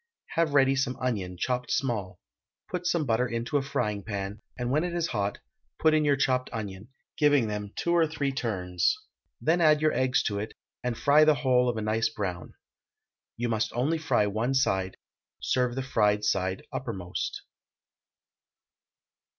Have 0.29 0.55
ready 0.55 0.75
some 0.75 0.95
onion, 0.99 1.37
chopped 1.37 1.69
small; 1.69 2.19
put 2.71 2.87
some 2.87 3.05
butter 3.05 3.27
into 3.27 3.57
a 3.57 3.61
fryingpan, 3.61 4.39
and 4.57 4.71
when 4.71 4.83
it 4.83 4.95
is 4.95 5.09
hot, 5.09 5.37
put 5.77 5.93
in 5.93 6.03
your 6.03 6.15
chopped 6.15 6.49
onion, 6.51 6.87
giving 7.19 7.45
them 7.47 7.71
two 7.75 7.91
or 7.93 8.07
three 8.07 8.31
turns; 8.31 8.97
then 9.39 9.61
add 9.61 9.79
your 9.79 9.93
eggs 9.93 10.23
to 10.23 10.39
it, 10.39 10.55
and 10.83 10.97
fry 10.97 11.23
the 11.23 11.35
whole 11.35 11.69
of 11.69 11.77
a 11.77 11.83
nice 11.83 12.09
brown. 12.09 12.55
You 13.37 13.47
must 13.47 13.71
only 13.73 13.99
fry 13.99 14.25
one 14.25 14.55
side; 14.55 14.97
serve 15.39 15.75
the 15.75 15.83
fried 15.83 16.23
side 16.23 16.63
uppermost. 16.73 17.43